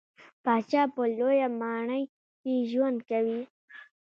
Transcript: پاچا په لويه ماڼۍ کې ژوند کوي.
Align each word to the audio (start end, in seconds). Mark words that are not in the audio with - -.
پاچا 0.43 0.81
په 0.95 1.01
لويه 1.17 1.47
ماڼۍ 1.59 2.03
کې 2.41 2.53
ژوند 2.71 2.99
کوي. 3.09 3.41